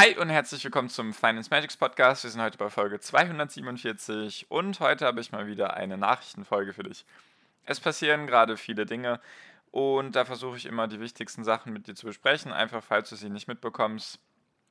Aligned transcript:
Hi 0.00 0.16
und 0.16 0.28
herzlich 0.28 0.62
willkommen 0.62 0.88
zum 0.90 1.12
Finance 1.12 1.50
Magics 1.50 1.76
Podcast. 1.76 2.22
Wir 2.22 2.30
sind 2.30 2.40
heute 2.40 2.56
bei 2.56 2.70
Folge 2.70 3.00
247 3.00 4.48
und 4.48 4.78
heute 4.78 5.04
habe 5.04 5.20
ich 5.20 5.32
mal 5.32 5.48
wieder 5.48 5.74
eine 5.74 5.98
Nachrichtenfolge 5.98 6.72
für 6.72 6.84
dich. 6.84 7.04
Es 7.64 7.80
passieren 7.80 8.28
gerade 8.28 8.56
viele 8.56 8.86
Dinge 8.86 9.20
und 9.72 10.14
da 10.14 10.24
versuche 10.24 10.56
ich 10.56 10.66
immer 10.66 10.86
die 10.86 11.00
wichtigsten 11.00 11.42
Sachen 11.42 11.72
mit 11.72 11.88
dir 11.88 11.96
zu 11.96 12.06
besprechen, 12.06 12.52
einfach 12.52 12.80
falls 12.80 13.10
du 13.10 13.16
sie 13.16 13.28
nicht 13.28 13.48
mitbekommst. 13.48 14.20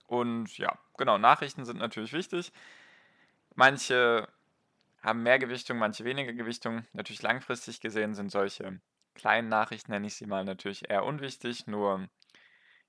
Und 0.08 0.58
ja, 0.58 0.80
genau, 0.98 1.18
Nachrichten 1.18 1.66
sind 1.66 1.80
natürlich 1.80 2.14
wichtig. 2.14 2.54
Manche 3.54 4.30
haben 5.02 5.24
mehr 5.24 5.40
Gewichtung, 5.40 5.78
manche 5.78 6.06
weniger 6.06 6.32
Gewichtung. 6.32 6.86
Natürlich 6.94 7.22
langfristig 7.22 7.82
gesehen 7.82 8.16
sind 8.16 8.32
solche 8.32 8.80
kleinen 9.14 9.50
Nachrichten, 9.50 9.92
nenne 9.92 10.08
ich 10.08 10.16
sie 10.16 10.26
mal, 10.26 10.46
natürlich 10.46 10.90
eher 10.90 11.04
unwichtig. 11.04 11.68
Nur 11.68 12.08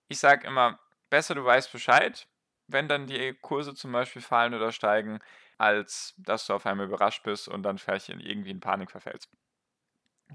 ich 0.06 0.20
sage 0.20 0.46
immer, 0.46 0.78
besser 1.10 1.34
du 1.34 1.44
weißt 1.44 1.72
Bescheid, 1.72 2.28
wenn 2.66 2.88
dann 2.88 3.06
die 3.06 3.34
Kurse 3.34 3.74
zum 3.74 3.92
Beispiel 3.92 4.22
fallen 4.22 4.54
oder 4.54 4.72
steigen, 4.72 5.20
als 5.56 6.14
dass 6.18 6.46
du 6.46 6.54
auf 6.54 6.66
einmal 6.66 6.86
überrascht 6.86 7.22
bist 7.22 7.48
und 7.48 7.62
dann 7.62 7.78
vielleicht 7.78 8.08
in 8.08 8.20
irgendwie 8.20 8.50
in 8.50 8.60
Panik 8.60 8.90
verfällst. 8.90 9.30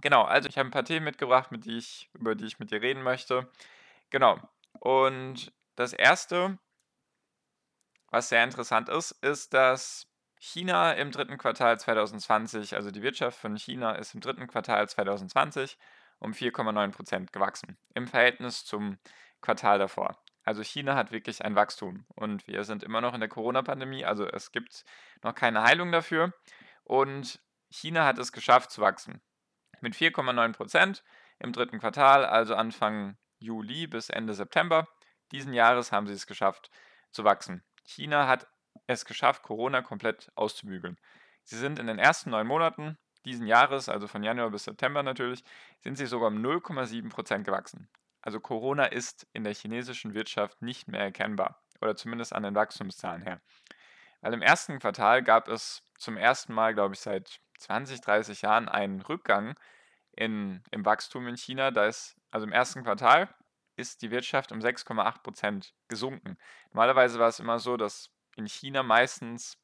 Genau, 0.02 0.24
also 0.24 0.50
ich 0.50 0.58
habe 0.58 0.68
ein 0.68 0.72
paar 0.72 0.86
Themen 0.86 1.06
mitgebracht, 1.06 1.52
mit 1.52 1.66
die 1.66 1.78
ich, 1.78 2.10
über 2.14 2.36
die 2.36 2.46
ich 2.46 2.60
mit 2.60 2.72
dir 2.72 2.82
reden 2.82 3.04
möchte. 3.04 3.50
Genau. 4.10 4.40
Und 4.80 5.54
das 5.76 5.94
erste, 5.94 6.58
was 8.10 8.30
sehr 8.30 8.44
interessant 8.44 8.90
ist, 8.90 9.12
ist, 9.22 9.54
dass 9.54 10.08
China 10.40 10.92
im 10.94 11.12
dritten 11.12 11.38
Quartal 11.38 11.80
2020, 11.80 12.76
also 12.76 12.92
die 12.92 13.02
Wirtschaft 13.02 13.40
von 13.40 13.56
China 13.56 13.94
ist 13.94 14.14
im 14.14 14.22
dritten 14.22 14.48
Quartal 14.48 14.90
2020 14.90 15.78
um 16.20 16.34
4,9% 16.34 17.32
gewachsen 17.32 17.78
im 17.94 18.08
Verhältnis 18.08 18.66
zum 18.66 18.98
Quartal 19.42 19.80
davor. 19.80 20.18
Also 20.44 20.62
China 20.62 20.96
hat 20.96 21.12
wirklich 21.12 21.44
ein 21.44 21.56
Wachstum 21.56 22.06
und 22.16 22.48
wir 22.48 22.64
sind 22.64 22.84
immer 22.84 23.02
noch 23.02 23.14
in 23.14 23.20
der 23.22 23.30
Corona-Pandemie, 23.30 24.06
also 24.06 24.28
es 24.28 24.52
gibt 24.52 24.84
noch 25.24 25.36
keine 25.36 25.64
Heilung 25.64 25.92
dafür. 25.92 26.34
Und 26.84 27.40
China 27.70 28.06
hat 28.06 28.18
es 28.18 28.32
geschafft 28.32 28.72
zu 28.72 28.82
wachsen. 28.82 29.22
Mit 29.80 29.96
4,9 29.96 30.54
Prozent 30.54 31.04
im 31.40 31.54
dritten 31.54 31.80
Quartal, 31.80 32.26
also 32.26 32.56
Anfang 32.56 33.18
Juli 33.40 33.88
bis 33.88 34.10
Ende 34.10 34.34
September 34.34 34.88
diesen 35.34 35.54
Jahres 35.54 35.92
haben 35.92 36.08
sie 36.08 36.14
es 36.14 36.28
geschafft 36.28 36.70
zu 37.12 37.24
wachsen. 37.24 37.64
China 37.84 38.28
hat 38.28 38.48
es 38.88 39.04
geschafft, 39.04 39.42
Corona 39.42 39.82
komplett 39.82 40.32
auszubügeln. 40.36 40.98
Sie 41.44 41.58
sind 41.58 41.80
in 41.80 41.88
den 41.88 42.00
ersten 42.00 42.30
neun 42.30 42.48
Monaten 42.48 42.98
diesen 43.26 43.48
Jahres, 43.48 43.90
also 43.90 44.08
von 44.08 44.24
Januar 44.24 44.52
bis 44.52 44.66
September 44.66 45.02
natürlich, 45.02 45.44
sind 45.80 45.98
sie 45.98 46.06
sogar 46.06 46.28
um 46.28 46.38
0,7 46.38 47.10
Prozent 47.10 47.46
gewachsen. 47.46 47.90
Also 48.24 48.40
Corona 48.40 48.86
ist 48.86 49.28
in 49.34 49.44
der 49.44 49.54
chinesischen 49.54 50.14
Wirtschaft 50.14 50.62
nicht 50.62 50.88
mehr 50.88 51.02
erkennbar 51.02 51.62
oder 51.82 51.96
zumindest 51.96 52.34
an 52.34 52.44
den 52.44 52.56
Wachstumszahlen 52.56 53.22
her. 53.22 53.42
Weil 54.22 54.34
im 54.34 54.42
ersten 54.42 54.80
Quartal 54.80 55.22
gab 55.22 55.50
es 55.50 55.84
zum 55.98 56.16
ersten 56.16 56.54
Mal, 56.54 56.74
glaube 56.74 56.96
ich, 56.96 57.02
seit 57.02 57.42
20, 57.60 58.00
30 58.00 58.42
Jahren 58.42 58.70
einen 58.70 59.02
Rückgang 59.02 59.56
in, 60.14 60.64
im 60.72 60.86
Wachstum 60.86 61.28
in 61.28 61.36
China. 61.36 61.72
Da 61.72 61.86
ist, 61.86 62.16
also 62.32 62.48
im 62.48 62.54
ersten 62.54 62.84
Quartal 62.84 63.28
ist 63.76 64.02
die 64.02 64.12
Wirtschaft 64.12 64.54
um 64.54 64.60
6,8 64.60 65.22
Prozent 65.22 65.74
gesunken. 65.90 66.38
Normalerweise 66.72 67.20
war 67.20 67.28
es 67.28 67.40
immer 67.40 67.60
so, 67.60 67.76
dass 67.76 68.10
in 68.38 68.48
China 68.48 68.84
meistens 68.84 69.58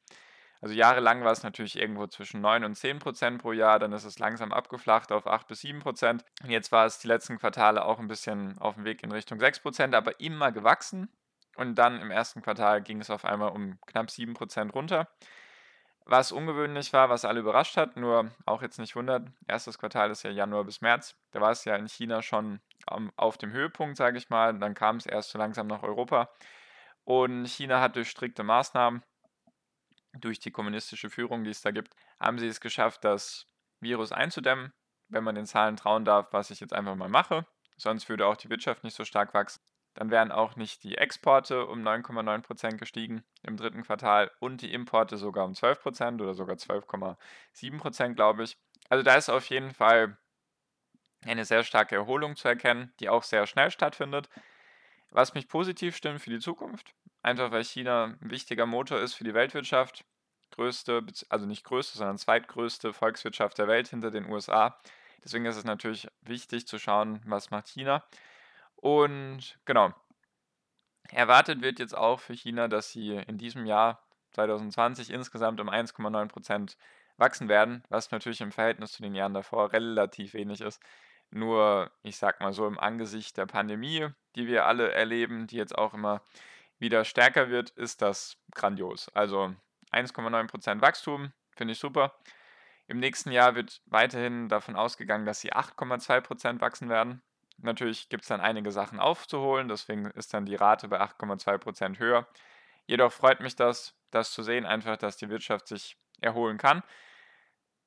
also 0.61 0.75
jahrelang 0.75 1.23
war 1.23 1.31
es 1.31 1.43
natürlich 1.43 1.79
irgendwo 1.79 2.07
zwischen 2.07 2.41
9 2.41 2.65
und 2.65 2.75
10 2.75 2.99
Prozent 2.99 3.41
pro 3.41 3.53
Jahr, 3.53 3.79
dann 3.79 3.93
ist 3.93 4.03
es 4.03 4.19
langsam 4.19 4.51
abgeflacht 4.51 5.11
auf 5.11 5.25
8 5.25 5.47
bis 5.47 5.61
7 5.61 5.79
Prozent. 5.79 6.25
Und 6.43 6.49
jetzt 6.49 6.71
war 6.71 6.85
es 6.85 6.99
die 6.99 7.07
letzten 7.07 7.37
Quartale 7.37 7.85
auch 7.85 7.99
ein 7.99 8.07
bisschen 8.07 8.57
auf 8.59 8.75
dem 8.75 8.83
Weg 8.83 9.01
in 9.03 9.11
Richtung 9.11 9.39
6 9.39 9.61
Prozent, 9.61 9.95
aber 9.95 10.19
immer 10.19 10.51
gewachsen. 10.51 11.09
Und 11.55 11.75
dann 11.75 12.01
im 12.01 12.11
ersten 12.11 12.41
Quartal 12.41 12.81
ging 12.81 12.99
es 12.99 13.09
auf 13.09 13.25
einmal 13.25 13.51
um 13.51 13.79
knapp 13.85 14.11
7 14.11 14.33
Prozent 14.33 14.73
runter. 14.73 15.07
Was 16.05 16.31
ungewöhnlich 16.31 16.91
war, 16.91 17.09
was 17.09 17.23
alle 17.23 17.39
überrascht 17.39 17.77
hat, 17.77 17.95
nur 17.95 18.31
auch 18.45 18.61
jetzt 18.61 18.79
nicht 18.79 18.95
wundert, 18.95 19.27
erstes 19.47 19.77
Quartal 19.77 20.09
ist 20.09 20.23
ja 20.23 20.31
Januar 20.31 20.63
bis 20.63 20.81
März. 20.81 21.15
Da 21.31 21.39
war 21.39 21.51
es 21.51 21.65
ja 21.65 21.75
in 21.75 21.87
China 21.87 22.21
schon 22.21 22.61
auf 23.15 23.37
dem 23.37 23.51
Höhepunkt, 23.51 23.95
sage 23.95 24.17
ich 24.17 24.29
mal. 24.29 24.57
Dann 24.57 24.73
kam 24.73 24.95
es 24.97 25.05
erst 25.05 25.29
so 25.29 25.37
langsam 25.37 25.67
nach 25.67 25.83
Europa. 25.83 26.29
Und 27.03 27.45
China 27.45 27.79
hat 27.79 27.95
durch 27.95 28.09
strikte 28.09 28.43
Maßnahmen 28.43 29.03
durch 30.13 30.39
die 30.39 30.51
kommunistische 30.51 31.09
Führung, 31.09 31.43
die 31.43 31.51
es 31.51 31.61
da 31.61 31.71
gibt, 31.71 31.95
haben 32.19 32.39
sie 32.39 32.47
es 32.47 32.61
geschafft, 32.61 33.03
das 33.03 33.45
Virus 33.79 34.11
einzudämmen, 34.11 34.73
wenn 35.07 35.23
man 35.23 35.35
den 35.35 35.45
Zahlen 35.45 35.77
trauen 35.77 36.05
darf, 36.05 36.27
was 36.31 36.51
ich 36.51 36.59
jetzt 36.59 36.73
einfach 36.73 36.95
mal 36.95 37.09
mache. 37.09 37.45
Sonst 37.77 38.09
würde 38.09 38.27
auch 38.27 38.37
die 38.37 38.49
Wirtschaft 38.49 38.83
nicht 38.83 38.95
so 38.95 39.05
stark 39.05 39.33
wachsen. 39.33 39.61
Dann 39.93 40.11
wären 40.11 40.31
auch 40.31 40.55
nicht 40.55 40.83
die 40.83 40.97
Exporte 40.97 41.65
um 41.65 41.81
9,9% 41.81 42.77
gestiegen 42.77 43.23
im 43.43 43.57
dritten 43.57 43.83
Quartal 43.83 44.31
und 44.39 44.61
die 44.61 44.73
Importe 44.73 45.17
sogar 45.17 45.45
um 45.45 45.53
12% 45.53 46.21
oder 46.21 46.33
sogar 46.33 46.55
12,7%, 46.55 48.13
glaube 48.13 48.43
ich. 48.43 48.57
Also 48.89 49.03
da 49.03 49.15
ist 49.15 49.29
auf 49.29 49.45
jeden 49.47 49.73
Fall 49.73 50.17
eine 51.25 51.43
sehr 51.43 51.63
starke 51.63 51.95
Erholung 51.95 52.35
zu 52.35 52.47
erkennen, 52.47 52.93
die 52.99 53.09
auch 53.09 53.23
sehr 53.23 53.45
schnell 53.45 53.71
stattfindet. 53.71 54.29
Was 55.11 55.33
mich 55.33 55.47
positiv 55.47 55.95
stimmt 55.95 56.21
für 56.21 56.29
die 56.29 56.39
Zukunft, 56.39 56.93
einfach 57.21 57.51
weil 57.51 57.63
China 57.63 58.15
ein 58.21 58.31
wichtiger 58.31 58.65
Motor 58.65 58.99
ist 58.99 59.13
für 59.13 59.23
die 59.23 59.33
Weltwirtschaft. 59.33 60.05
Größte, 60.51 61.05
also 61.29 61.45
nicht 61.45 61.63
größte, 61.63 61.97
sondern 61.97 62.17
zweitgrößte 62.17 62.91
Volkswirtschaft 62.91 63.57
der 63.57 63.67
Welt 63.67 63.87
hinter 63.87 64.11
den 64.11 64.29
USA. 64.29 64.79
Deswegen 65.23 65.45
ist 65.45 65.57
es 65.57 65.63
natürlich 65.63 66.07
wichtig 66.21 66.67
zu 66.67 66.79
schauen, 66.79 67.21
was 67.25 67.51
macht 67.51 67.67
China. 67.67 68.03
Und 68.75 69.59
genau, 69.65 69.93
erwartet 71.11 71.61
wird 71.61 71.79
jetzt 71.79 71.95
auch 71.95 72.19
für 72.19 72.33
China, 72.33 72.67
dass 72.67 72.91
sie 72.91 73.15
in 73.27 73.37
diesem 73.37 73.65
Jahr 73.65 74.03
2020 74.31 75.11
insgesamt 75.11 75.59
um 75.59 75.69
1,9% 75.69 76.77
wachsen 77.17 77.49
werden, 77.49 77.83
was 77.89 78.11
natürlich 78.11 78.41
im 78.41 78.51
Verhältnis 78.51 78.93
zu 78.93 79.01
den 79.01 79.15
Jahren 79.15 79.33
davor 79.33 79.73
relativ 79.73 80.33
wenig 80.33 80.61
ist. 80.61 80.81
Nur, 81.31 81.91
ich 82.01 82.17
sag 82.17 82.39
mal 82.41 82.53
so, 82.53 82.65
im 82.65 82.79
Angesicht 82.79 83.37
der 83.37 83.45
Pandemie, 83.45 84.07
die 84.35 84.47
wir 84.47 84.65
alle 84.65 84.91
erleben, 84.91 85.45
die 85.45 85.57
jetzt 85.57 85.77
auch 85.77 85.93
immer 85.93 86.21
wieder 86.79 87.05
stärker 87.05 87.49
wird, 87.49 87.69
ist 87.71 88.01
das 88.01 88.37
grandios. 88.55 89.09
Also 89.09 89.53
1,9% 89.91 90.81
Wachstum, 90.81 91.33
finde 91.55 91.73
ich 91.73 91.79
super. 91.79 92.13
Im 92.87 92.99
nächsten 92.99 93.31
Jahr 93.31 93.55
wird 93.55 93.81
weiterhin 93.85 94.49
davon 94.49 94.75
ausgegangen, 94.75 95.25
dass 95.25 95.41
sie 95.41 95.53
8,2% 95.53 96.61
wachsen 96.61 96.89
werden. 96.89 97.21
Natürlich 97.57 98.09
gibt 98.09 98.23
es 98.23 98.29
dann 98.29 98.41
einige 98.41 98.71
Sachen 98.71 98.99
aufzuholen, 98.99 99.67
deswegen 99.67 100.05
ist 100.11 100.33
dann 100.33 100.45
die 100.45 100.55
Rate 100.55 100.87
bei 100.87 100.99
8,2% 101.01 101.99
höher. 101.99 102.27
Jedoch 102.87 103.11
freut 103.11 103.41
mich 103.41 103.55
das, 103.55 103.95
das 104.11 104.31
zu 104.31 104.41
sehen, 104.41 104.65
einfach, 104.65 104.97
dass 104.97 105.17
die 105.17 105.29
Wirtschaft 105.29 105.67
sich 105.67 105.97
erholen 106.21 106.57
kann. 106.57 106.81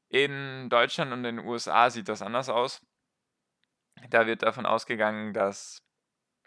In 0.09 0.69
Deutschland 0.69 1.13
und 1.13 1.25
in 1.25 1.37
den 1.37 1.47
USA 1.47 1.89
sieht 1.91 2.09
das 2.09 2.23
anders 2.23 2.49
aus. 2.49 2.87
Da 4.11 4.27
wird 4.27 4.43
davon 4.43 4.67
ausgegangen, 4.67 5.33
dass 5.33 5.83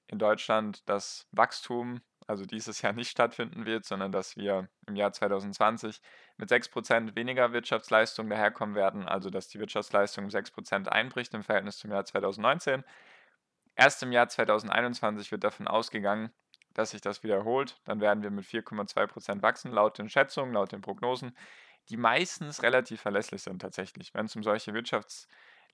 in 0.07 0.19
Deutschland 0.19 0.87
das 0.87 1.27
Wachstum 1.31 2.01
also 2.27 2.45
dieses 2.45 2.81
Jahr 2.81 2.93
nicht 2.93 3.09
stattfinden 3.09 3.65
wird, 3.65 3.85
sondern 3.85 4.11
dass 4.11 4.35
wir 4.35 4.69
im 4.87 4.95
Jahr 4.95 5.11
2020 5.11 6.01
mit 6.37 6.49
6% 6.49 7.15
weniger 7.15 7.53
Wirtschaftsleistung 7.53 8.29
daherkommen 8.29 8.75
werden, 8.75 9.07
also 9.07 9.29
dass 9.29 9.47
die 9.47 9.59
Wirtschaftsleistung 9.59 10.25
um 10.25 10.29
6% 10.29 10.87
einbricht 10.87 11.33
im 11.33 11.43
Verhältnis 11.43 11.77
zum 11.77 11.91
Jahr 11.91 12.05
2019. 12.05 12.83
Erst 13.75 14.01
im 14.03 14.11
Jahr 14.11 14.27
2021 14.27 15.31
wird 15.31 15.43
davon 15.43 15.67
ausgegangen, 15.67 16.31
dass 16.73 16.91
sich 16.91 17.01
das 17.01 17.23
wiederholt. 17.23 17.79
Dann 17.85 18.01
werden 18.01 18.23
wir 18.23 18.31
mit 18.31 18.45
4,2% 18.45 19.41
wachsen, 19.41 19.71
laut 19.71 19.97
den 19.97 20.09
Schätzungen, 20.09 20.53
laut 20.53 20.71
den 20.71 20.81
Prognosen, 20.81 21.35
die 21.89 21.97
meistens 21.97 22.63
relativ 22.63 23.01
verlässlich 23.01 23.43
sind 23.43 23.61
tatsächlich. 23.61 24.13
Wenn 24.13 24.25
es 24.25 24.35
um 24.35 24.43
solche 24.43 24.73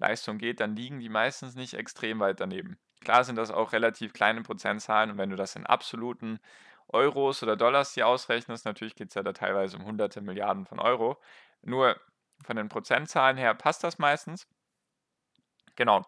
Wirtschaftsleistungen 0.01 0.39
geht, 0.39 0.59
dann 0.59 0.75
liegen 0.75 0.99
die 0.99 1.09
meistens 1.09 1.55
nicht 1.55 1.73
extrem 1.75 2.19
weit 2.19 2.39
daneben. 2.39 2.77
Klar 3.01 3.23
sind 3.23 3.35
das 3.35 3.51
auch 3.51 3.71
relativ 3.71 4.13
kleine 4.13 4.41
Prozentzahlen 4.41 5.11
und 5.11 5.17
wenn 5.17 5.29
du 5.29 5.35
das 5.35 5.55
in 5.55 5.65
absoluten 5.65 6.39
Euros 6.87 7.41
oder 7.41 7.55
Dollars 7.55 7.93
hier 7.93 8.07
ausrechnest, 8.07 8.65
natürlich 8.65 8.95
geht 8.95 9.09
es 9.09 9.15
ja 9.15 9.23
da 9.23 9.33
teilweise 9.33 9.77
um 9.77 9.85
hunderte 9.85 10.21
Milliarden 10.21 10.65
von 10.65 10.79
Euro. 10.79 11.17
Nur 11.61 11.99
von 12.43 12.57
den 12.57 12.69
Prozentzahlen 12.69 13.37
her 13.37 13.53
passt 13.53 13.83
das 13.83 13.97
meistens. 13.97 14.47
Genau. 15.75 16.05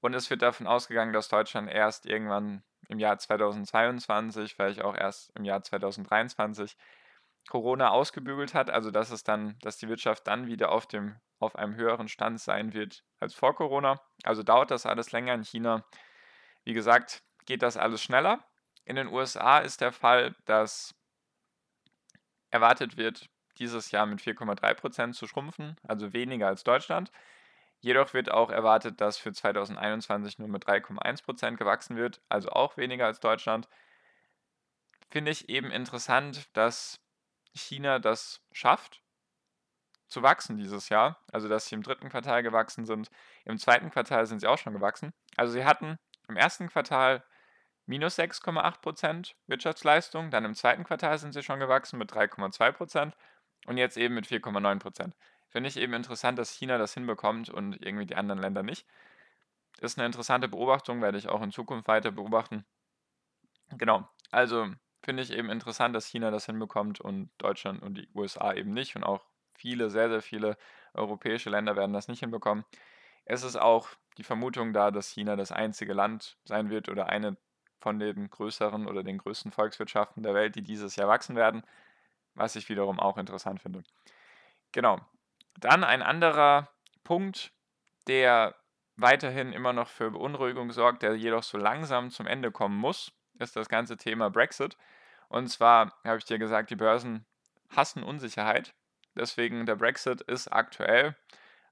Und 0.00 0.14
es 0.14 0.30
wird 0.30 0.42
davon 0.42 0.66
ausgegangen, 0.66 1.12
dass 1.12 1.28
Deutschland 1.28 1.68
erst 1.70 2.06
irgendwann 2.06 2.62
im 2.88 2.98
Jahr 2.98 3.18
2022, 3.18 4.54
vielleicht 4.54 4.80
auch 4.80 4.96
erst 4.96 5.36
im 5.36 5.44
Jahr 5.44 5.62
2023 5.62 6.76
Corona 7.48 7.90
ausgebügelt 7.90 8.54
hat, 8.54 8.70
also 8.70 8.90
dass 8.90 9.10
es 9.10 9.22
dann, 9.22 9.58
dass 9.60 9.78
die 9.78 9.88
Wirtschaft 9.88 10.26
dann 10.26 10.46
wieder 10.46 10.70
auf 10.70 10.86
dem 10.86 11.16
auf 11.38 11.56
einem 11.56 11.74
höheren 11.74 12.08
Stand 12.08 12.40
sein 12.40 12.72
wird 12.72 13.04
als 13.20 13.34
vor 13.34 13.54
Corona. 13.54 14.00
Also 14.24 14.42
dauert 14.42 14.70
das 14.70 14.86
alles 14.86 15.12
länger 15.12 15.34
in 15.34 15.44
China. 15.44 15.84
Wie 16.64 16.72
gesagt, 16.72 17.22
geht 17.44 17.62
das 17.62 17.76
alles 17.76 18.02
schneller. 18.02 18.44
In 18.84 18.96
den 18.96 19.08
USA 19.08 19.58
ist 19.58 19.80
der 19.80 19.92
Fall, 19.92 20.34
dass 20.44 20.94
erwartet 22.50 22.96
wird, 22.96 23.28
dieses 23.58 23.90
Jahr 23.90 24.06
mit 24.06 24.20
4,3% 24.20 25.12
zu 25.12 25.26
schrumpfen, 25.26 25.76
also 25.82 26.12
weniger 26.12 26.46
als 26.46 26.64
Deutschland. 26.64 27.10
Jedoch 27.80 28.14
wird 28.14 28.30
auch 28.30 28.50
erwartet, 28.50 29.00
dass 29.00 29.18
für 29.18 29.32
2021 29.32 30.38
nur 30.38 30.48
mit 30.48 30.64
3,1% 30.64 31.56
gewachsen 31.56 31.96
wird, 31.96 32.20
also 32.28 32.50
auch 32.50 32.76
weniger 32.76 33.06
als 33.06 33.20
Deutschland. 33.20 33.68
Finde 35.10 35.30
ich 35.30 35.48
eben 35.48 35.70
interessant, 35.70 36.48
dass 36.56 37.00
China 37.54 37.98
das 37.98 38.42
schafft, 38.52 39.02
zu 40.08 40.22
wachsen 40.22 40.56
dieses 40.56 40.88
Jahr. 40.88 41.22
Also, 41.32 41.48
dass 41.48 41.66
sie 41.66 41.74
im 41.74 41.82
dritten 41.82 42.08
Quartal 42.08 42.42
gewachsen 42.42 42.84
sind. 42.84 43.10
Im 43.44 43.58
zweiten 43.58 43.90
Quartal 43.90 44.26
sind 44.26 44.40
sie 44.40 44.46
auch 44.46 44.58
schon 44.58 44.72
gewachsen. 44.72 45.12
Also, 45.36 45.52
sie 45.52 45.64
hatten 45.64 45.98
im 46.28 46.36
ersten 46.36 46.68
Quartal 46.68 47.24
minus 47.86 48.18
6,8% 48.18 49.34
Wirtschaftsleistung. 49.46 50.30
Dann 50.30 50.44
im 50.44 50.54
zweiten 50.54 50.84
Quartal 50.84 51.18
sind 51.18 51.32
sie 51.32 51.42
schon 51.42 51.60
gewachsen 51.60 51.98
mit 51.98 52.12
3,2% 52.12 53.12
und 53.66 53.78
jetzt 53.78 53.96
eben 53.96 54.14
mit 54.14 54.26
4,9%. 54.26 55.12
Finde 55.48 55.68
ich 55.68 55.76
eben 55.76 55.94
interessant, 55.94 56.38
dass 56.38 56.50
China 56.50 56.78
das 56.78 56.94
hinbekommt 56.94 57.48
und 57.48 57.80
irgendwie 57.84 58.06
die 58.06 58.16
anderen 58.16 58.40
Länder 58.40 58.62
nicht. 58.62 58.86
Ist 59.78 59.98
eine 59.98 60.06
interessante 60.06 60.48
Beobachtung, 60.48 61.02
werde 61.02 61.18
ich 61.18 61.28
auch 61.28 61.42
in 61.42 61.52
Zukunft 61.52 61.86
weiter 61.88 62.10
beobachten. 62.10 62.64
Genau, 63.70 64.08
also 64.30 64.68
finde 65.02 65.22
ich 65.22 65.32
eben 65.32 65.50
interessant, 65.50 65.94
dass 65.94 66.06
China 66.06 66.30
das 66.30 66.46
hinbekommt 66.46 67.00
und 67.00 67.30
Deutschland 67.38 67.82
und 67.82 67.94
die 67.94 68.08
USA 68.14 68.52
eben 68.54 68.72
nicht 68.72 68.96
und 68.96 69.04
auch 69.04 69.24
viele, 69.56 69.90
sehr, 69.90 70.08
sehr 70.08 70.22
viele 70.22 70.56
europäische 70.94 71.50
Länder 71.50 71.76
werden 71.76 71.92
das 71.92 72.08
nicht 72.08 72.20
hinbekommen. 72.20 72.64
Es 73.24 73.42
ist 73.42 73.56
auch 73.56 73.88
die 74.18 74.22
Vermutung 74.22 74.72
da, 74.72 74.90
dass 74.90 75.08
China 75.08 75.36
das 75.36 75.52
einzige 75.52 75.92
Land 75.92 76.38
sein 76.44 76.70
wird 76.70 76.88
oder 76.88 77.08
eine 77.08 77.36
von 77.80 77.98
den 77.98 78.30
größeren 78.30 78.86
oder 78.86 79.02
den 79.02 79.18
größten 79.18 79.52
Volkswirtschaften 79.52 80.22
der 80.22 80.34
Welt, 80.34 80.54
die 80.56 80.62
dieses 80.62 80.96
Jahr 80.96 81.08
wachsen 81.08 81.36
werden, 81.36 81.62
was 82.34 82.56
ich 82.56 82.68
wiederum 82.68 82.98
auch 82.98 83.18
interessant 83.18 83.60
finde. 83.60 83.82
Genau. 84.72 85.00
Dann 85.58 85.84
ein 85.84 86.02
anderer 86.02 86.68
Punkt, 87.04 87.52
der 88.08 88.54
weiterhin 88.96 89.52
immer 89.52 89.72
noch 89.72 89.88
für 89.88 90.10
Beunruhigung 90.10 90.72
sorgt, 90.72 91.02
der 91.02 91.14
jedoch 91.14 91.42
so 91.42 91.58
langsam 91.58 92.10
zum 92.10 92.26
Ende 92.26 92.50
kommen 92.50 92.76
muss, 92.76 93.12
ist 93.38 93.56
das 93.56 93.68
ganze 93.68 93.96
Thema 93.96 94.30
Brexit. 94.30 94.76
Und 95.28 95.48
zwar 95.48 95.92
habe 96.04 96.18
ich 96.18 96.24
dir 96.24 96.38
gesagt, 96.38 96.70
die 96.70 96.76
Börsen 96.76 97.26
hassen 97.74 98.02
Unsicherheit. 98.02 98.74
Deswegen 99.16 99.66
der 99.66 99.76
Brexit 99.76 100.20
ist 100.22 100.48
aktuell 100.48 101.16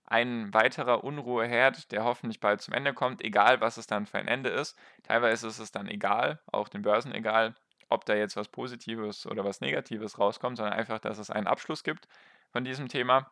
ein 0.06 0.52
weiterer 0.52 1.02
Unruheherd, 1.05 1.91
der 1.93 2.05
hoffentlich 2.05 2.41
bald 2.41 2.61
zum 2.61 2.75
Ende 2.75 2.93
kommt, 2.93 3.23
egal 3.23 3.61
was 3.61 3.76
es 3.76 3.87
dann 3.87 4.06
für 4.06 4.19
ein 4.19 4.29
Ende 4.29 4.50
ist. 4.50 4.79
Teilweise 5.02 5.46
ist 5.49 5.58
es 5.58 5.73
dann 5.73 5.88
egal, 5.88 6.41
auch 6.52 6.69
den 6.69 6.82
Börsen 6.82 7.14
egal, 7.14 7.55
ob 7.88 8.05
da 8.05 8.14
jetzt 8.14 8.37
was 8.37 8.49
Positives 8.49 9.26
oder 9.26 9.44
was 9.44 9.61
Negatives 9.61 10.19
rauskommt, 10.19 10.56
sondern 10.56 10.75
einfach, 10.75 10.99
dass 10.99 11.19
es 11.19 11.31
einen 11.31 11.46
Abschluss 11.46 11.85
gibt 11.85 12.08
von 12.50 12.64
diesem 12.64 12.88
Thema 12.88 13.31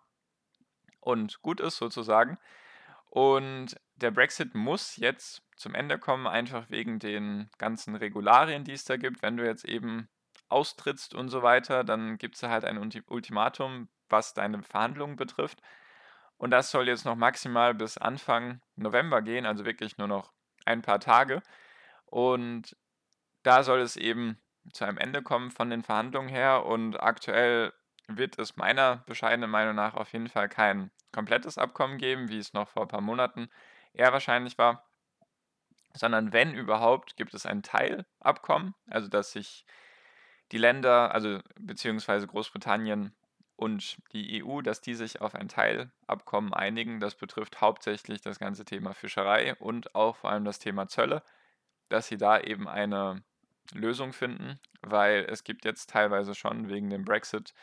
und 1.01 1.43
gut 1.43 1.61
ist 1.61 1.77
sozusagen. 1.77 2.39
Und 3.11 3.77
der 3.97 4.11
Brexit 4.11 4.55
muss 4.55 4.97
jetzt 4.97 5.43
zum 5.57 5.75
Ende 5.75 5.99
kommen, 5.99 6.27
einfach 6.27 6.71
wegen 6.71 6.99
den 6.99 7.51
ganzen 7.59 7.95
Regularien, 7.95 8.65
die 8.65 8.73
es 8.73 8.85
da 8.85 8.97
gibt. 8.97 9.23
Wenn 9.23 9.37
du 9.37 9.45
jetzt 9.45 9.67
eben 9.67 10.09
austrittst 10.53 11.15
und 11.15 11.29
so 11.29 11.43
weiter, 11.43 11.85
dann 11.85 12.19
gibt 12.19 12.37
es 12.37 12.43
halt 12.43 12.65
ein 12.65 12.79
Ultimatum, 13.07 13.89
was 14.09 14.35
deine 14.35 14.63
Verhandlungen 14.63 15.17
betrifft. 15.17 15.61
Und 16.37 16.51
das 16.51 16.71
soll 16.71 16.89
jetzt 16.89 17.05
noch 17.05 17.17
maximal 17.17 17.75
bis 17.75 17.99
Anfang 17.99 18.61
November 18.77 19.23
gehen, 19.23 19.47
also 19.47 19.65
wirklich 19.65 19.99
nur 19.99 20.09
noch 20.09 20.33
ein 20.65 20.83
paar 20.83 21.01
Tage. 21.01 21.43
Und 22.07 22.77
da 23.43 23.63
soll 23.63 23.81
es 23.81 23.97
eben 23.97 24.39
zu 24.73 24.85
einem 24.85 24.99
Ende 24.99 25.23
kommen 25.23 25.51
von 25.51 25.71
den 25.71 25.83
Verhandlungen 25.83 26.29
her. 26.29 26.67
Und 26.67 27.01
aktuell 27.01 27.73
wird 28.09 28.39
es 28.39 28.57
meiner 28.57 28.97
bescheidenen 29.07 29.51
Meinung 29.51 29.75
nach 29.75 29.95
auf 29.95 30.13
jeden 30.13 30.29
Fall 30.29 30.49
kein 30.49 30.91
komplettes 31.13 31.59
Abkommen 31.59 31.99
geben, 31.99 32.29
wie 32.29 32.39
es 32.39 32.53
noch 32.53 32.69
vor 32.69 32.83
ein 32.83 32.89
paar 32.89 33.01
Monaten 33.01 33.49
eher 33.93 34.13
wahrscheinlich 34.13 34.59
war, 34.59 34.85
sondern 35.95 36.33
wenn 36.33 36.55
überhaupt, 36.55 37.17
gibt 37.17 37.35
es 37.35 37.47
ein 37.47 37.63
Teilabkommen, 37.63 38.75
also 38.89 39.09
dass 39.09 39.33
sich 39.33 39.67
die 40.53 40.59
Länder, 40.59 41.15
also 41.15 41.41
beziehungsweise 41.59 42.27
Großbritannien 42.27 43.15
und 43.57 43.97
die 44.13 44.45
EU, 44.45 44.61
dass 44.61 44.81
die 44.81 44.95
sich 44.95 45.21
auf 45.21 45.35
ein 45.35 45.49
Teilabkommen 45.49 46.53
einigen. 46.53 47.01
Das 47.01 47.15
betrifft 47.15 47.61
hauptsächlich 47.61 48.21
das 48.21 48.39
ganze 48.39 48.65
Thema 48.65 48.93
Fischerei 48.93 49.55
und 49.57 49.95
auch 49.95 50.17
vor 50.17 50.31
allem 50.31 50.45
das 50.45 50.59
Thema 50.59 50.89
Zölle, 50.89 51.23
dass 51.89 52.07
sie 52.07 52.19
da 52.19 52.39
eben 52.39 52.69
eine 52.69 53.23
Lösung 53.73 54.13
finden, 54.13 54.61
weil 54.83 55.27
es 55.29 55.45
gibt 55.45 55.65
jetzt 55.65 55.91
teilweise 55.91 56.35
schon 56.35 56.69
wegen 56.69 56.91
dem 56.91 57.05
Brexit, 57.05 57.55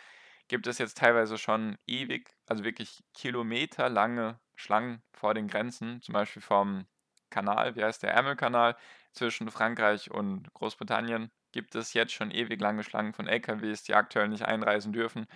gibt 0.47 0.65
es 0.65 0.79
jetzt 0.79 0.97
teilweise 0.97 1.37
schon 1.37 1.77
ewig, 1.85 2.31
also 2.47 2.63
wirklich 2.63 3.03
kilometerlange 3.13 4.39
Schlangen 4.55 5.03
vor 5.13 5.33
den 5.33 5.47
Grenzen, 5.47 6.01
zum 6.01 6.13
Beispiel 6.13 6.41
vom 6.41 6.87
Kanal, 7.29 7.75
wie 7.75 7.83
heißt 7.83 8.01
der 8.01 8.13
Ärmelkanal 8.13 8.75
zwischen 9.11 9.51
Frankreich 9.51 10.09
und 10.09 10.51
Großbritannien, 10.53 11.31
gibt 11.51 11.75
es 11.75 11.93
jetzt 11.93 12.13
schon 12.13 12.31
ewig 12.31 12.59
lange 12.61 12.83
Schlangen 12.83 13.13
von 13.13 13.27
LKWs, 13.27 13.83
die 13.83 13.95
aktuell 13.95 14.27
nicht 14.27 14.45
einreisen 14.45 14.93
dürfen 14.93 15.27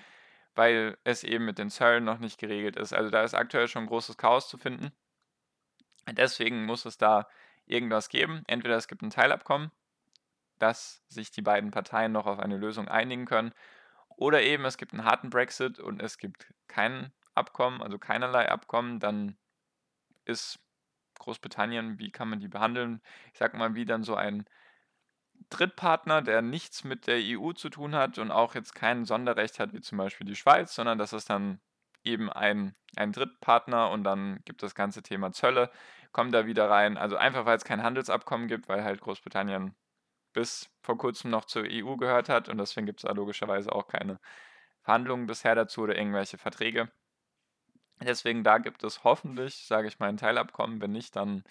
weil 0.56 0.98
es 1.04 1.24
eben 1.24 1.46
mit 1.46 1.58
den 1.58 1.70
Zöllen 1.70 2.04
noch 2.04 2.20
nicht 2.20 2.40
geregelt 2.40 2.76
ist. 2.76 2.94
Also 2.94 3.10
da 3.10 3.24
ist 3.24 3.34
aktuell 3.34 3.68
schon 3.68 3.88
großes 3.88 4.18
Chaos 4.18 4.48
zu 4.48 4.58
finden. 4.58 4.92
Deswegen 6.12 6.66
muss 6.66 6.86
es 6.86 6.98
da 6.98 7.28
irgendwas 7.66 8.10
geben. 8.10 8.44
Entweder 8.48 8.76
es 8.76 8.88
gibt 8.88 9.02
ein 9.02 9.10
Teilabkommen, 9.10 9.72
dass 10.60 11.04
sich 11.08 11.32
die 11.32 11.42
beiden 11.42 11.72
Parteien 11.72 12.12
noch 12.12 12.26
auf 12.28 12.40
eine 12.40 12.58
Lösung 12.58 12.88
einigen 12.88 13.26
können, 13.26 13.54
oder 14.16 14.44
eben 14.44 14.64
es 14.66 14.78
gibt 14.78 14.94
einen 14.94 15.06
harten 15.06 15.32
Brexit 15.32 15.80
und 15.80 16.00
es 16.00 16.20
gibt 16.20 16.54
kein 16.68 17.12
Abkommen, 17.34 17.82
also 17.82 17.98
keinerlei 17.98 18.48
Abkommen, 18.48 19.00
dann 19.00 19.38
ist 20.24 20.60
Großbritannien, 21.18 21.98
wie 21.98 22.12
kann 22.12 22.30
man 22.30 22.40
die 22.40 22.48
behandeln? 22.48 23.02
Ich 23.32 23.40
sag 23.40 23.56
mal, 23.56 23.74
wie 23.74 23.86
dann 23.86 24.04
so 24.04 24.16
ein 24.16 24.46
Drittpartner, 25.50 26.22
der 26.22 26.42
nichts 26.42 26.84
mit 26.84 27.08
der 27.08 27.18
EU 27.20 27.54
zu 27.54 27.70
tun 27.70 27.96
hat 27.96 28.18
und 28.18 28.32
auch 28.32 28.56
jetzt 28.56 28.74
kein 28.76 29.06
Sonderrecht 29.06 29.60
hat, 29.60 29.74
wie 29.74 29.82
zum 29.82 29.98
Beispiel 29.98 30.26
die 30.26 30.36
Schweiz, 30.36 30.74
sondern 30.74 30.98
das 30.98 31.14
ist 31.14 31.30
dann 31.30 31.60
eben 32.04 32.32
ein, 32.32 32.76
ein 32.96 33.12
Drittpartner 33.12 33.92
und 33.92 34.04
dann 34.04 34.40
gibt 34.46 34.64
das 34.64 34.76
ganze 34.76 35.04
Thema 35.04 35.32
Zölle, 35.32 35.72
kommt 36.12 36.34
da 36.34 36.46
wieder 36.46 36.70
rein. 36.70 36.98
Also 36.98 37.18
einfach, 37.18 37.46
weil 37.46 37.58
es 37.58 37.64
kein 37.64 37.84
Handelsabkommen 37.84 38.48
gibt, 38.48 38.68
weil 38.68 38.84
halt 38.84 39.02
Großbritannien 39.02 39.76
bis 40.34 40.70
vor 40.82 40.98
kurzem 40.98 41.30
noch 41.30 41.46
zur 41.46 41.66
EU 41.70 41.96
gehört 41.98 42.30
hat 42.30 42.50
und 42.50 42.58
deswegen 42.58 42.88
gibt 42.88 43.00
es 43.00 43.08
da 43.08 43.14
logischerweise 43.14 43.72
auch 43.72 43.88
keine 43.88 44.20
Verhandlungen 44.82 45.28
bisher 45.28 45.56
dazu 45.56 45.82
oder 45.82 45.96
irgendwelche 45.96 46.38
Verträge. 46.38 46.92
Deswegen 48.02 48.44
da 48.44 48.58
gibt 48.58 48.84
es 48.84 49.04
hoffentlich, 49.04 49.68
sage 49.68 49.88
ich 49.88 50.00
mal, 50.00 50.10
ein 50.10 50.18
Teilabkommen. 50.18 50.82
Wenn 50.82 50.92
nicht, 50.92 51.16
dann 51.16 51.44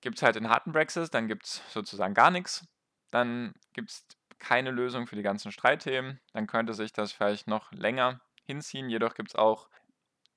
gibt 0.00 0.16
es 0.16 0.22
halt 0.22 0.36
den 0.36 0.48
harten 0.48 0.72
Brexit, 0.72 1.12
dann 1.12 1.28
gibt 1.28 1.44
es 1.44 1.62
sozusagen 1.72 2.14
gar 2.14 2.30
nichts 2.30 2.66
dann 3.14 3.54
gibt 3.74 3.90
es 3.90 4.06
keine 4.40 4.72
Lösung 4.72 5.06
für 5.06 5.14
die 5.14 5.22
ganzen 5.22 5.52
Streitthemen. 5.52 6.18
Dann 6.32 6.48
könnte 6.48 6.74
sich 6.74 6.92
das 6.92 7.12
vielleicht 7.12 7.46
noch 7.46 7.70
länger 7.70 8.20
hinziehen. 8.42 8.90
Jedoch 8.90 9.14
gibt 9.14 9.30
es 9.30 9.36
auch 9.36 9.68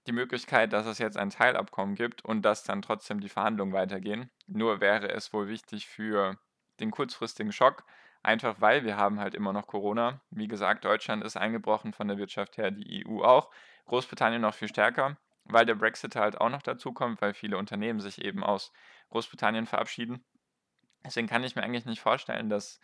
die 0.05 0.11
Möglichkeit, 0.11 0.73
dass 0.73 0.85
es 0.85 0.99
jetzt 0.99 1.17
ein 1.17 1.31
Teilabkommen 1.31 1.95
gibt 1.95 2.23
und 2.23 2.43
dass 2.43 2.63
dann 2.63 2.83
trotzdem 2.83 3.19
die 3.19 3.29
Verhandlungen 3.29 3.73
weitergehen. 3.73 4.29
Nur 4.45 4.79
wäre 4.79 5.09
es 5.09 5.33
wohl 5.33 5.47
wichtig 5.47 5.87
für 5.87 6.37
den 6.79 6.91
kurzfristigen 6.91 7.51
Schock, 7.51 7.83
einfach 8.21 8.61
weil 8.61 8.85
wir 8.85 8.95
haben 8.95 9.19
halt 9.19 9.33
immer 9.33 9.53
noch 9.53 9.65
Corona. 9.65 10.21
Wie 10.29 10.47
gesagt, 10.47 10.85
Deutschland 10.85 11.23
ist 11.23 11.35
eingebrochen 11.35 11.93
von 11.93 12.07
der 12.07 12.19
Wirtschaft 12.19 12.57
her, 12.57 12.69
die 12.69 13.07
EU 13.07 13.23
auch, 13.23 13.49
Großbritannien 13.87 14.41
noch 14.41 14.53
viel 14.53 14.67
stärker, 14.67 15.17
weil 15.45 15.65
der 15.65 15.75
Brexit 15.75 16.15
halt 16.15 16.39
auch 16.39 16.49
noch 16.49 16.61
dazu 16.61 16.93
kommt, 16.93 17.23
weil 17.23 17.33
viele 17.33 17.57
Unternehmen 17.57 17.99
sich 17.99 18.23
eben 18.23 18.43
aus 18.43 18.71
Großbritannien 19.09 19.65
verabschieden. 19.65 20.23
Deswegen 21.07 21.27
kann 21.27 21.43
ich 21.43 21.55
mir 21.55 21.63
eigentlich 21.63 21.85
nicht 21.85 22.01
vorstellen, 22.01 22.49
dass 22.49 22.79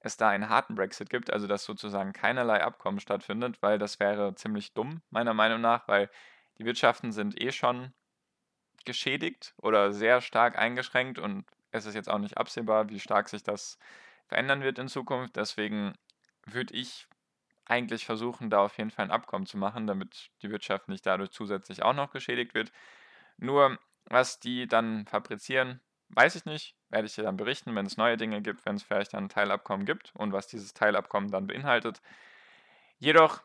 es 0.00 0.16
da 0.16 0.28
einen 0.28 0.48
harten 0.48 0.74
Brexit 0.74 1.10
gibt, 1.10 1.32
also 1.32 1.46
dass 1.46 1.64
sozusagen 1.64 2.12
keinerlei 2.12 2.62
Abkommen 2.62 3.00
stattfindet, 3.00 3.60
weil 3.62 3.78
das 3.78 4.00
wäre 4.00 4.34
ziemlich 4.34 4.74
dumm, 4.74 5.02
meiner 5.10 5.34
Meinung 5.34 5.60
nach, 5.60 5.88
weil 5.88 6.10
die 6.58 6.64
Wirtschaften 6.64 7.10
sind 7.10 7.40
eh 7.42 7.52
schon 7.52 7.92
geschädigt 8.84 9.54
oder 9.56 9.92
sehr 9.92 10.20
stark 10.20 10.58
eingeschränkt 10.58 11.18
und 11.18 11.44
es 11.70 11.86
ist 11.86 11.94
jetzt 11.94 12.08
auch 12.08 12.18
nicht 12.18 12.38
absehbar, 12.38 12.88
wie 12.90 13.00
stark 13.00 13.28
sich 13.28 13.42
das 13.42 13.78
verändern 14.28 14.62
wird 14.62 14.78
in 14.78 14.88
Zukunft. 14.88 15.36
Deswegen 15.36 15.94
würde 16.46 16.74
ich 16.74 17.08
eigentlich 17.64 18.04
versuchen, 18.04 18.50
da 18.50 18.60
auf 18.60 18.76
jeden 18.78 18.90
Fall 18.90 19.06
ein 19.06 19.10
Abkommen 19.10 19.46
zu 19.46 19.56
machen, 19.56 19.86
damit 19.86 20.30
die 20.42 20.50
Wirtschaft 20.50 20.88
nicht 20.88 21.04
dadurch 21.06 21.30
zusätzlich 21.30 21.82
auch 21.82 21.94
noch 21.94 22.12
geschädigt 22.12 22.54
wird. 22.54 22.72
Nur 23.38 23.78
was 24.04 24.38
die 24.38 24.66
dann 24.68 25.06
fabrizieren, 25.06 25.80
weiß 26.14 26.36
ich 26.36 26.44
nicht. 26.44 26.76
Werde 26.90 27.06
ich 27.06 27.14
dir 27.14 27.22
dann 27.22 27.36
berichten, 27.36 27.74
wenn 27.74 27.86
es 27.86 27.96
neue 27.96 28.16
Dinge 28.16 28.42
gibt, 28.42 28.64
wenn 28.64 28.76
es 28.76 28.82
vielleicht 28.82 29.14
ein 29.14 29.28
Teilabkommen 29.28 29.86
gibt 29.86 30.12
und 30.14 30.32
was 30.32 30.46
dieses 30.46 30.74
Teilabkommen 30.74 31.30
dann 31.30 31.46
beinhaltet. 31.46 32.00
Jedoch, 32.98 33.42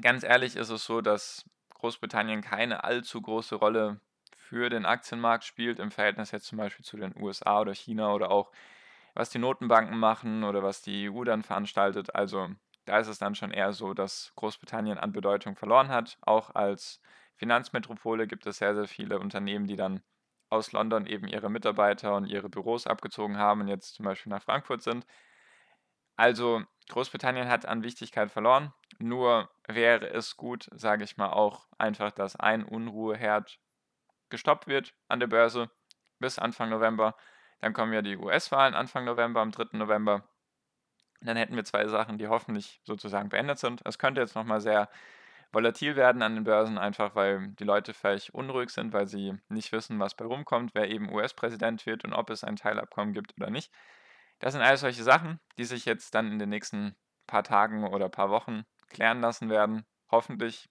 ganz 0.00 0.22
ehrlich, 0.24 0.56
ist 0.56 0.70
es 0.70 0.84
so, 0.84 1.00
dass 1.00 1.44
Großbritannien 1.70 2.42
keine 2.42 2.84
allzu 2.84 3.20
große 3.20 3.56
Rolle 3.56 4.00
für 4.36 4.68
den 4.68 4.86
Aktienmarkt 4.86 5.44
spielt, 5.44 5.78
im 5.78 5.90
Verhältnis 5.90 6.30
jetzt 6.30 6.46
zum 6.46 6.58
Beispiel 6.58 6.84
zu 6.84 6.96
den 6.96 7.16
USA 7.16 7.60
oder 7.60 7.74
China 7.74 8.12
oder 8.12 8.30
auch 8.30 8.52
was 9.14 9.30
die 9.30 9.38
Notenbanken 9.38 9.98
machen 9.98 10.44
oder 10.44 10.62
was 10.62 10.82
die 10.82 11.08
EU 11.08 11.24
dann 11.24 11.42
veranstaltet. 11.42 12.14
Also 12.14 12.48
da 12.84 12.98
ist 12.98 13.08
es 13.08 13.18
dann 13.18 13.34
schon 13.34 13.50
eher 13.50 13.72
so, 13.72 13.94
dass 13.94 14.32
Großbritannien 14.36 14.98
an 14.98 15.12
Bedeutung 15.12 15.56
verloren 15.56 15.88
hat. 15.88 16.18
Auch 16.22 16.54
als 16.54 17.00
Finanzmetropole 17.36 18.26
gibt 18.26 18.46
es 18.46 18.58
sehr, 18.58 18.74
sehr 18.74 18.86
viele 18.86 19.18
Unternehmen, 19.18 19.66
die 19.66 19.76
dann 19.76 20.02
aus 20.52 20.72
London 20.72 21.06
eben 21.06 21.26
ihre 21.26 21.50
Mitarbeiter 21.50 22.14
und 22.14 22.26
ihre 22.26 22.50
Büros 22.50 22.86
abgezogen 22.86 23.38
haben 23.38 23.62
und 23.62 23.68
jetzt 23.68 23.94
zum 23.94 24.04
Beispiel 24.04 24.30
nach 24.30 24.42
Frankfurt 24.42 24.82
sind. 24.82 25.06
Also 26.16 26.62
Großbritannien 26.90 27.48
hat 27.48 27.64
an 27.64 27.82
Wichtigkeit 27.82 28.30
verloren. 28.30 28.74
Nur 28.98 29.50
wäre 29.66 30.10
es 30.10 30.36
gut, 30.36 30.68
sage 30.72 31.04
ich 31.04 31.16
mal, 31.16 31.30
auch 31.30 31.66
einfach, 31.78 32.12
dass 32.12 32.36
ein 32.36 32.64
Unruheherd 32.64 33.58
gestoppt 34.28 34.66
wird 34.66 34.94
an 35.08 35.20
der 35.20 35.26
Börse 35.26 35.70
bis 36.18 36.38
Anfang 36.38 36.68
November. 36.68 37.16
Dann 37.60 37.72
kommen 37.72 37.94
ja 37.94 38.02
die 38.02 38.18
US-Wahlen 38.18 38.74
Anfang 38.74 39.06
November, 39.06 39.40
am 39.40 39.52
3. 39.52 39.78
November. 39.78 40.28
Dann 41.22 41.38
hätten 41.38 41.56
wir 41.56 41.64
zwei 41.64 41.86
Sachen, 41.88 42.18
die 42.18 42.28
hoffentlich 42.28 42.82
sozusagen 42.84 43.30
beendet 43.30 43.58
sind. 43.58 43.80
Es 43.86 43.98
könnte 43.98 44.20
jetzt 44.20 44.34
nochmal 44.34 44.60
sehr 44.60 44.90
volatil 45.52 45.96
werden 45.96 46.22
an 46.22 46.34
den 46.34 46.44
Börsen, 46.44 46.78
einfach 46.78 47.14
weil 47.14 47.48
die 47.58 47.64
Leute 47.64 47.94
vielleicht 47.94 48.30
unruhig 48.30 48.70
sind, 48.70 48.92
weil 48.92 49.06
sie 49.06 49.38
nicht 49.48 49.72
wissen, 49.72 49.98
was 49.98 50.14
bei 50.14 50.24
rumkommt, 50.24 50.74
wer 50.74 50.90
eben 50.90 51.12
US-Präsident 51.12 51.84
wird 51.86 52.04
und 52.04 52.12
ob 52.12 52.30
es 52.30 52.44
ein 52.44 52.56
Teilabkommen 52.56 53.12
gibt 53.12 53.34
oder 53.38 53.50
nicht. 53.50 53.72
Das 54.38 54.54
sind 54.54 54.62
alles 54.62 54.80
solche 54.80 55.02
Sachen, 55.02 55.40
die 55.58 55.64
sich 55.64 55.84
jetzt 55.84 56.14
dann 56.14 56.32
in 56.32 56.38
den 56.38 56.48
nächsten 56.48 56.96
paar 57.26 57.44
Tagen 57.44 57.86
oder 57.86 58.08
paar 58.08 58.30
Wochen 58.30 58.64
klären 58.88 59.20
lassen 59.20 59.50
werden, 59.50 59.84
hoffentlich. 60.10 60.68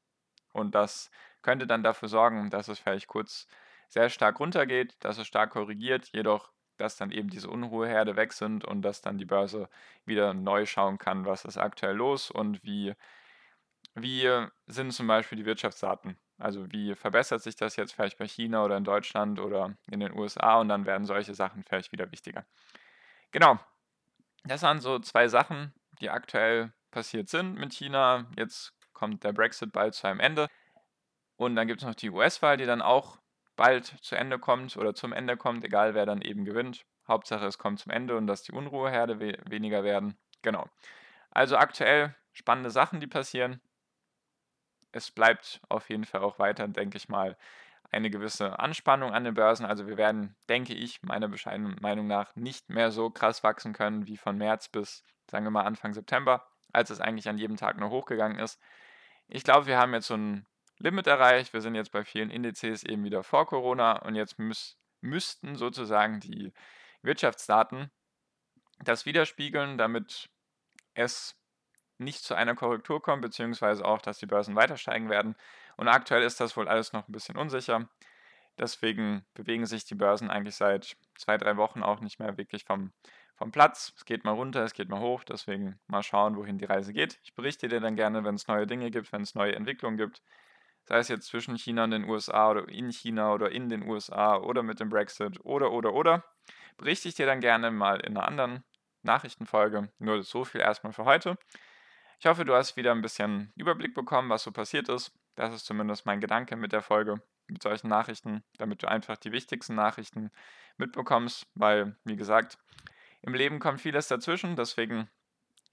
Und 0.53 0.75
das 0.75 1.11
könnte 1.41 1.67
dann 1.67 1.83
dafür 1.83 2.09
sorgen, 2.09 2.49
dass 2.49 2.67
es 2.67 2.79
vielleicht 2.79 3.07
kurz 3.07 3.47
sehr 3.87 4.09
stark 4.09 4.39
runtergeht, 4.39 4.95
dass 4.99 5.17
es 5.17 5.27
stark 5.27 5.51
korrigiert, 5.51 6.09
jedoch 6.11 6.51
dass 6.81 6.97
dann 6.97 7.11
eben 7.11 7.29
diese 7.29 7.49
Unruheherde 7.49 8.15
weg 8.15 8.33
sind 8.33 8.65
und 8.65 8.81
dass 8.81 9.01
dann 9.01 9.17
die 9.17 9.25
Börse 9.25 9.69
wieder 10.05 10.33
neu 10.33 10.65
schauen 10.65 10.97
kann, 10.97 11.25
was 11.25 11.45
ist 11.45 11.57
aktuell 11.57 11.95
los 11.95 12.31
und 12.31 12.63
wie, 12.63 12.95
wie 13.95 14.47
sind 14.67 14.93
zum 14.93 15.07
Beispiel 15.07 15.37
die 15.37 15.45
Wirtschaftsdaten. 15.45 16.17
Also 16.37 16.71
wie 16.71 16.95
verbessert 16.95 17.43
sich 17.43 17.55
das 17.55 17.75
jetzt 17.75 17.93
vielleicht 17.93 18.17
bei 18.17 18.27
China 18.27 18.63
oder 18.63 18.77
in 18.77 18.83
Deutschland 18.83 19.39
oder 19.39 19.75
in 19.89 19.99
den 19.99 20.17
USA 20.17 20.59
und 20.59 20.69
dann 20.69 20.85
werden 20.85 21.05
solche 21.05 21.35
Sachen 21.35 21.63
vielleicht 21.63 21.91
wieder 21.91 22.11
wichtiger. 22.11 22.45
Genau, 23.31 23.59
das 24.43 24.63
waren 24.63 24.79
so 24.79 24.99
zwei 24.99 25.27
Sachen, 25.27 25.73
die 25.99 26.09
aktuell 26.09 26.73
passiert 26.89 27.29
sind 27.29 27.55
mit 27.55 27.73
China. 27.73 28.27
Jetzt 28.37 28.73
kommt 28.93 29.23
der 29.23 29.33
Brexit 29.33 29.71
bald 29.71 29.93
zu 29.93 30.07
einem 30.07 30.19
Ende. 30.19 30.47
Und 31.37 31.55
dann 31.55 31.67
gibt 31.67 31.81
es 31.81 31.87
noch 31.87 31.95
die 31.95 32.09
US-Wahl, 32.09 32.57
die 32.57 32.65
dann 32.65 32.81
auch 32.81 33.19
bald 33.55 33.95
zu 34.01 34.15
Ende 34.15 34.39
kommt 34.39 34.77
oder 34.77 34.93
zum 34.93 35.13
Ende 35.13 35.37
kommt, 35.37 35.63
egal 35.63 35.93
wer 35.93 36.05
dann 36.05 36.21
eben 36.21 36.45
gewinnt. 36.45 36.85
Hauptsache 37.07 37.45
es 37.45 37.57
kommt 37.57 37.79
zum 37.79 37.91
Ende 37.91 38.15
und 38.15 38.27
dass 38.27 38.43
die 38.43 38.51
Unruheherde 38.51 39.19
we 39.19 39.37
weniger 39.45 39.83
werden. 39.83 40.17
Genau. 40.41 40.67
Also 41.29 41.57
aktuell 41.57 42.15
spannende 42.31 42.71
Sachen, 42.71 42.99
die 42.99 43.07
passieren. 43.07 43.61
Es 44.91 45.11
bleibt 45.11 45.61
auf 45.69 45.89
jeden 45.89 46.05
Fall 46.05 46.21
auch 46.21 46.39
weiter, 46.39 46.67
denke 46.67 46.97
ich 46.97 47.09
mal, 47.09 47.37
eine 47.91 48.09
gewisse 48.09 48.59
Anspannung 48.59 49.13
an 49.13 49.23
den 49.23 49.33
Börsen. 49.33 49.65
Also 49.65 49.87
wir 49.87 49.97
werden, 49.97 50.35
denke 50.49 50.73
ich, 50.73 51.03
meiner 51.03 51.27
bescheidenen 51.27 51.75
Meinung 51.81 52.07
nach 52.07 52.35
nicht 52.35 52.69
mehr 52.69 52.91
so 52.91 53.09
krass 53.09 53.43
wachsen 53.43 53.73
können 53.73 54.07
wie 54.07 54.17
von 54.17 54.37
März 54.37 54.69
bis, 54.69 55.03
sagen 55.29 55.45
wir 55.45 55.51
mal, 55.51 55.63
Anfang 55.63 55.93
September, 55.93 56.47
als 56.71 56.89
es 56.89 57.01
eigentlich 57.01 57.27
an 57.27 57.37
jedem 57.37 57.57
Tag 57.57 57.77
nur 57.77 57.89
hochgegangen 57.89 58.39
ist. 58.39 58.61
Ich 59.27 59.43
glaube, 59.43 59.65
wir 59.65 59.77
haben 59.77 59.93
jetzt 59.93 60.07
so 60.07 60.15
ein 60.15 60.45
Limit 60.77 61.07
erreicht. 61.07 61.53
Wir 61.53 61.61
sind 61.61 61.75
jetzt 61.75 61.91
bei 61.91 62.03
vielen 62.03 62.29
Indizes 62.29 62.83
eben 62.83 63.03
wieder 63.03 63.23
vor 63.23 63.45
Corona 63.45 63.97
und 63.99 64.15
jetzt 64.15 64.39
müß, 64.39 64.77
müssten 65.01 65.55
sozusagen 65.55 66.19
die 66.19 66.53
Wirtschaftsdaten 67.01 67.91
das 68.83 69.05
widerspiegeln, 69.05 69.77
damit 69.77 70.29
es 70.93 71.35
nicht 72.01 72.23
zu 72.23 72.35
einer 72.35 72.55
Korrektur 72.55 73.01
kommt, 73.01 73.21
beziehungsweise 73.21 73.85
auch, 73.85 74.01
dass 74.01 74.19
die 74.19 74.25
Börsen 74.25 74.55
weiter 74.55 74.77
steigen 74.77 75.09
werden. 75.09 75.35
Und 75.77 75.87
aktuell 75.87 76.23
ist 76.23 76.39
das 76.39 76.57
wohl 76.57 76.67
alles 76.67 76.93
noch 76.93 77.07
ein 77.07 77.11
bisschen 77.11 77.37
unsicher. 77.37 77.89
Deswegen 78.57 79.25
bewegen 79.33 79.65
sich 79.65 79.85
die 79.85 79.95
Börsen 79.95 80.29
eigentlich 80.29 80.55
seit 80.55 80.97
zwei, 81.17 81.37
drei 81.37 81.57
Wochen 81.57 81.83
auch 81.83 82.01
nicht 82.01 82.19
mehr 82.19 82.37
wirklich 82.37 82.65
vom, 82.65 82.91
vom 83.35 83.51
Platz. 83.51 83.93
Es 83.95 84.05
geht 84.05 84.25
mal 84.25 84.31
runter, 84.31 84.63
es 84.63 84.73
geht 84.73 84.89
mal 84.89 84.99
hoch. 84.99 85.23
Deswegen 85.23 85.79
mal 85.87 86.03
schauen, 86.03 86.35
wohin 86.35 86.57
die 86.57 86.65
Reise 86.65 86.93
geht. 86.93 87.19
Ich 87.23 87.33
berichte 87.33 87.67
dir 87.67 87.79
dann 87.79 87.95
gerne, 87.95 88.23
wenn 88.23 88.35
es 88.35 88.47
neue 88.47 88.67
Dinge 88.67 88.91
gibt, 88.91 89.11
wenn 89.11 89.21
es 89.21 89.35
neue 89.35 89.55
Entwicklungen 89.55 89.97
gibt 89.97 90.21
sei 90.85 90.99
es 90.99 91.07
jetzt 91.07 91.27
zwischen 91.27 91.57
China 91.57 91.83
und 91.85 91.91
den 91.91 92.09
USA 92.09 92.49
oder 92.51 92.67
in 92.67 92.91
China 92.91 93.33
oder 93.33 93.51
in 93.51 93.69
den 93.69 93.87
USA 93.87 94.37
oder 94.37 94.63
mit 94.63 94.79
dem 94.79 94.89
Brexit 94.89 95.39
oder 95.43 95.71
oder 95.71 95.93
oder, 95.93 96.23
berichte 96.77 97.07
ich 97.07 97.15
dir 97.15 97.25
dann 97.25 97.39
gerne 97.39 97.71
mal 97.71 97.99
in 98.01 98.17
einer 98.17 98.27
anderen 98.27 98.63
Nachrichtenfolge. 99.03 99.89
Nur 99.99 100.23
so 100.23 100.43
viel 100.43 100.61
erstmal 100.61 100.93
für 100.93 101.05
heute. 101.05 101.37
Ich 102.21 102.27
hoffe, 102.27 102.45
du 102.45 102.53
hast 102.53 102.77
wieder 102.77 102.91
ein 102.91 103.01
bisschen 103.01 103.51
Überblick 103.55 103.95
bekommen, 103.95 104.29
was 104.29 104.43
so 104.43 104.51
passiert 104.51 104.89
ist. 104.89 105.11
Das 105.33 105.55
ist 105.55 105.65
zumindest 105.65 106.05
mein 106.05 106.21
Gedanke 106.21 106.55
mit 106.55 106.71
der 106.71 106.83
Folge, 106.83 107.19
mit 107.47 107.63
solchen 107.63 107.87
Nachrichten, 107.87 108.43
damit 108.59 108.83
du 108.83 108.87
einfach 108.87 109.17
die 109.17 109.31
wichtigsten 109.31 109.73
Nachrichten 109.73 110.29
mitbekommst, 110.77 111.47
weil, 111.55 111.95
wie 112.03 112.15
gesagt, 112.15 112.59
im 113.23 113.33
Leben 113.33 113.57
kommt 113.57 113.81
vieles 113.81 114.07
dazwischen, 114.07 114.55
deswegen 114.55 115.09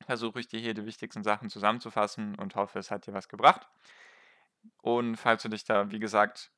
versuche 0.07 0.41
ich 0.41 0.49
dir 0.49 0.59
hier 0.59 0.73
die 0.73 0.87
wichtigsten 0.87 1.23
Sachen 1.23 1.51
zusammenzufassen 1.51 2.35
und 2.37 2.57
hoffe, 2.57 2.79
es 2.79 2.91
hat 2.91 3.07
dir 3.07 3.13
was 3.13 3.29
gebracht. 3.29 3.69
Und 4.81 5.17
falls 5.17 5.43
du 5.43 5.51
dich 5.51 5.65
da, 5.65 5.91
wie 5.91 5.99
gesagt, 5.99 6.51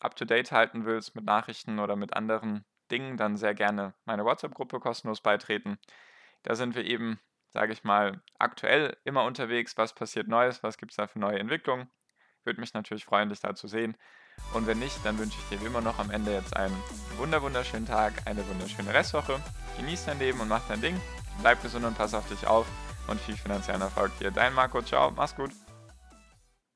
up-to-date 0.00 0.52
halten 0.52 0.86
willst 0.86 1.14
mit 1.14 1.26
Nachrichten 1.26 1.80
oder 1.80 1.96
mit 1.96 2.16
anderen 2.16 2.64
Dingen, 2.90 3.18
dann 3.18 3.36
sehr 3.36 3.52
gerne 3.52 3.92
meine 4.06 4.24
WhatsApp-Gruppe 4.24 4.80
kostenlos 4.80 5.20
beitreten. 5.20 5.78
Da 6.44 6.54
sind 6.54 6.74
wir 6.74 6.86
eben, 6.86 7.20
sage 7.54 7.72
ich 7.72 7.84
mal, 7.84 8.20
aktuell 8.38 8.96
immer 9.04 9.24
unterwegs. 9.24 9.78
Was 9.78 9.94
passiert 9.94 10.28
Neues? 10.28 10.62
Was 10.62 10.76
gibt 10.76 10.92
es 10.92 10.96
da 10.96 11.06
für 11.06 11.20
neue 11.20 11.38
Entwicklungen? 11.38 11.88
Würde 12.42 12.60
mich 12.60 12.74
natürlich 12.74 13.04
freuen, 13.04 13.30
dich 13.30 13.40
da 13.40 13.54
zu 13.54 13.68
sehen. 13.68 13.96
Und 14.52 14.66
wenn 14.66 14.80
nicht, 14.80 14.98
dann 15.04 15.18
wünsche 15.18 15.38
ich 15.38 15.48
dir 15.48 15.62
wie 15.62 15.66
immer 15.66 15.80
noch 15.80 15.98
am 15.98 16.10
Ende 16.10 16.32
jetzt 16.32 16.56
einen 16.56 16.76
wunder 17.16 17.40
wunderschönen 17.40 17.86
Tag, 17.86 18.12
eine 18.26 18.46
wunderschöne 18.48 18.92
Restwoche. 18.92 19.40
Genieß 19.78 20.04
dein 20.06 20.18
Leben 20.18 20.40
und 20.40 20.48
mach 20.48 20.66
dein 20.66 20.80
Ding. 20.80 21.00
Bleib 21.40 21.62
gesund 21.62 21.84
und 21.84 21.96
pass 21.96 22.12
auf 22.12 22.28
dich 22.28 22.46
auf. 22.46 22.66
Und 23.06 23.20
viel 23.20 23.36
finanziellen 23.36 23.82
Erfolg 23.82 24.18
dir. 24.18 24.32
Dein 24.32 24.52
Marco, 24.52 24.82
ciao, 24.82 25.12
mach's 25.12 25.36
gut. 25.36 25.50